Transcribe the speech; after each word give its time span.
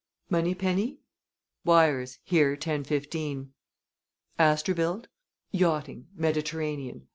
"Moneypenny?" 0.31 0.97
"Wires, 1.63 2.17
here 2.23 2.55
ten 2.55 2.83
fifteen." 2.83 3.51
"Asterbilt?" 4.39 5.05
"Yachting. 5.51 6.07
Mediterranean. 6.15 7.07